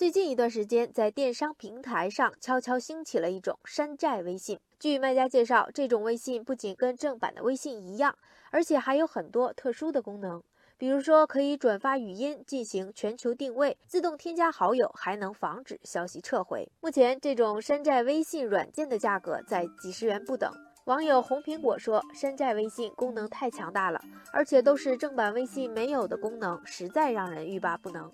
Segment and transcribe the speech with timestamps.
[0.00, 4.58] 最近一段时间，在电商平台上悄悄兴起了一种山寨微信。
[4.78, 8.16] 据卖家介绍，这种微信不仅跟正版的微信一样，
[8.50, 10.42] 而且还有很多特殊的功能，
[10.78, 16.66] 比如说可以转发语音、进行全球定位、自动添加好友，还能防止消息撤回。
[16.80, 20.50] 目前，这种山寨微信软件的价格在几十元不等。
[20.86, 28.10] 网友红苹果说：“山寨微信功能太强大了，而且都是正版微信没有的功能，实在让人欲罢不能。”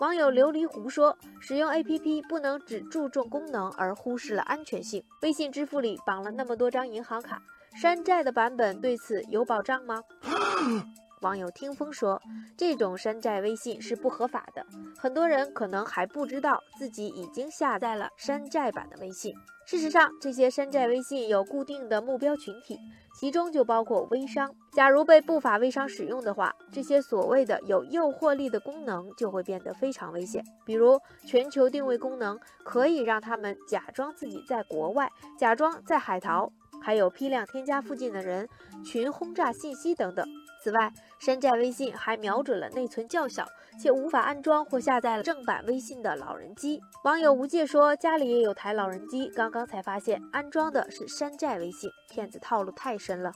[0.00, 5.04] 网友琉璃湖说：“使用 APP 不能只注重功能而忽视了安全性。
[5.22, 7.40] 微信支付里绑了那么多张银行卡，
[7.80, 10.02] 山寨的版本对此有保障吗？”
[11.24, 12.20] 网友听风说，
[12.54, 14.62] 这种山寨微信是不合法的，
[14.98, 19.34] 很多人可能还不知道自己已经下载了山寨版的微信。
[19.64, 22.78] 事实上，这些山寨微信有固定的目标群体，
[23.18, 24.54] 其中就包括微商。
[24.74, 30.44] 假如被不法微商使用的话，这些所谓的有诱惑力的功能就会变得非常危险。
[30.66, 38.46] 比如，全球定位功能可以让他们假装自己在国外，假装在海淘，还有批量添加附近的人
[38.84, 40.28] 群轰炸信息等等。
[40.64, 43.46] 此外，山寨微信还瞄准了内存较小
[43.78, 46.80] 且无法安装或下载正版微信的老人机。
[47.04, 53.30] 网友无界说，家里也有台老人机，刚刚才发现安装的是山寨微信，骗子套路太深了。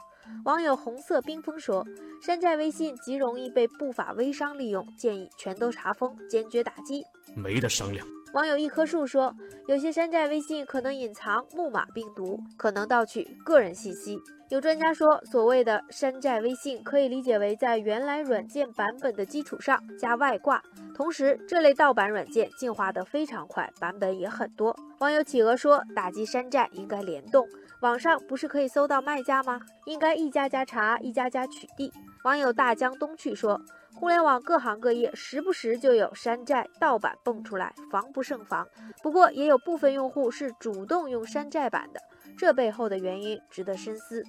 [0.46, 1.84] 网友红色冰封说，
[2.22, 7.04] 山寨微信极容易被不法微商利用，建议全都查封，坚决打击，
[7.36, 8.06] 没得商量。
[8.34, 9.34] 网友一棵树说，
[9.66, 14.18] 有些山寨微信可能隐藏木马病毒，可能盗取个人信息。
[14.50, 20.62] 有专家说，所谓的山寨微信可以理解为在原来软件版本的基础上加外挂。
[20.94, 24.76] 同时，这类盗版软件进化得非常快，版本也很多。
[24.98, 27.46] 网友企鹅说，打击山寨应该联动，
[27.80, 29.60] 网上不是可以搜到卖家吗？
[29.86, 31.90] 应该一家家查，一家家取缔。
[32.24, 33.60] 网友大江东去说。
[33.94, 38.64] 互联网各行各业时不时就有山寨盗版蹦出来，防不胜防。
[39.02, 42.00] 不过也有部分用户是主动用山寨版的，
[42.36, 44.22] 这背后的原因值得深思。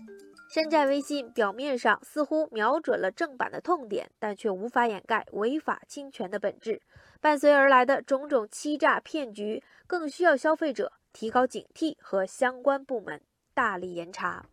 [0.51, 6.81] 山寨微信表面上似乎瞄准了正版的痛点，但却无法掩盖违法侵权的本质。
[7.21, 13.21] 伴随而来的种种欺诈骗局，更需要消费者提高警惕和相关部门
[13.53, 14.47] 大力严查。